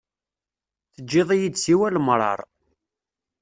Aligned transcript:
Teǧǧiḍ-iyi-d 0.93 1.55
siwa 1.63 1.87
lemṛaṛ. 1.95 2.39